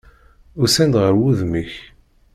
[0.61, 1.73] Usan-d ɣer wudem-ik.